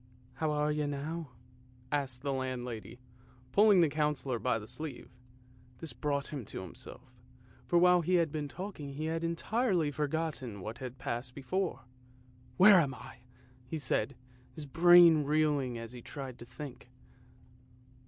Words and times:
"How 0.41 0.49
are 0.49 0.71
you 0.71 0.87
now?" 0.87 1.29
asked 1.91 2.23
the 2.23 2.33
landlady, 2.33 2.97
pulling 3.51 3.81
the 3.81 3.87
Councillor 3.87 4.39
by 4.39 4.57
the 4.57 4.67
sleeve. 4.67 5.11
This 5.77 5.93
brought 5.93 6.33
him 6.33 6.43
to 6.45 6.61
himself, 6.63 7.13
for 7.67 7.77
while 7.77 8.01
he 8.01 8.15
had 8.15 8.31
been 8.31 8.47
talking 8.47 8.93
he 8.93 9.05
had 9.05 9.23
entirely 9.23 9.91
forgotten 9.91 10.61
what 10.61 10.79
had 10.79 10.97
passed 10.97 11.35
before." 11.35 11.81
Where 12.57 12.79
am 12.79 12.95
I?" 12.95 13.17
he 13.69 13.77
said, 13.77 14.15
his 14.51 14.65
brain 14.65 15.23
reeling 15.23 15.77
as 15.77 15.91
he 15.91 16.01
tried 16.01 16.39
to 16.39 16.45
think. 16.45 16.89